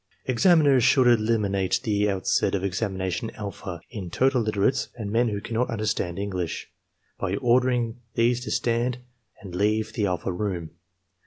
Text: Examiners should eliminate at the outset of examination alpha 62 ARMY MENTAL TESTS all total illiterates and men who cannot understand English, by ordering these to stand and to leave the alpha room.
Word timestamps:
Examiners 0.25 0.83
should 0.83 1.05
eliminate 1.05 1.77
at 1.77 1.83
the 1.83 2.09
outset 2.09 2.55
of 2.55 2.63
examination 2.63 3.29
alpha 3.35 3.81
62 3.93 3.99
ARMY 3.99 4.01
MENTAL 4.01 4.09
TESTS 4.15 4.21
all 4.25 4.29
total 4.29 4.41
illiterates 4.41 4.87
and 4.95 5.11
men 5.11 5.27
who 5.29 5.39
cannot 5.39 5.69
understand 5.69 6.17
English, 6.17 6.71
by 7.19 7.35
ordering 7.35 7.99
these 8.15 8.43
to 8.43 8.49
stand 8.49 8.97
and 9.41 9.53
to 9.53 9.59
leave 9.59 9.93
the 9.93 10.07
alpha 10.07 10.31
room. 10.33 10.71